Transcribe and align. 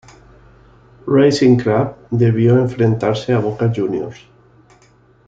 Racing 1.05 1.57
Club 1.59 1.95
debió 2.09 2.57
enfrentarse 2.57 3.33
a 3.33 3.37
Boca 3.37 3.71
Juniors. 3.71 4.19